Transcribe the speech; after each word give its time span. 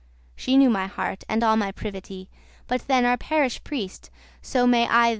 She 0.35 0.57
knew 0.57 0.71
my 0.71 0.87
heart, 0.87 1.23
and 1.29 1.43
all 1.43 1.55
my 1.55 1.71
privity, 1.71 2.27
Bet 2.67 2.87
than 2.87 3.05
our 3.05 3.17
parish 3.17 3.63
priest, 3.63 4.09
so 4.41 4.65
may 4.65 4.87
I 4.87 5.09
the. 5.09 5.09